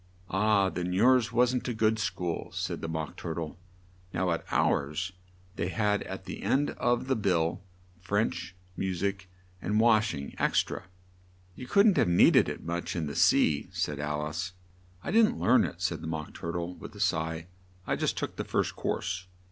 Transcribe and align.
"Ah! 0.31 0.69
then 0.71 0.93
yours 0.93 1.31
wasn't 1.31 1.67
a 1.67 1.75
good 1.75 1.99
school," 1.99 2.51
said 2.53 2.81
the 2.81 2.87
Mock 2.87 3.15
Tur 3.15 3.35
tle. 3.35 3.59
"Now 4.15 4.31
at 4.31 4.43
ours 4.51 5.11
they 5.57 5.67
had 5.67 6.01
at 6.01 6.25
the 6.25 6.41
end 6.41 6.71
of 6.71 7.05
the 7.05 7.15
bill, 7.15 7.61
'French, 7.99 8.55
mu 8.75 8.95
sic, 8.95 9.29
and 9.61 9.79
wash 9.79 10.15
ing 10.15 10.33
ex 10.39 10.61
tra.'" 10.63 10.85
"You 11.53 11.67
couldn't 11.67 11.97
have 11.97 12.09
need 12.09 12.35
ed 12.35 12.49
it 12.49 12.63
much 12.63 12.95
in 12.95 13.05
the 13.05 13.15
sea," 13.15 13.69
said 13.71 13.99
Al 13.99 14.23
ice. 14.25 14.53
"I 15.03 15.11
didn't 15.11 15.37
learn 15.37 15.63
it," 15.63 15.83
said 15.83 16.01
the 16.01 16.07
Mock 16.07 16.33
Tur 16.33 16.51
tle, 16.53 16.73
with 16.73 16.95
a 16.95 16.99
sigh. 16.99 17.45
"I 17.85 17.95
just 17.95 18.17
took 18.17 18.37
the 18.37 18.43
first 18.43 18.75
course." 18.75 19.27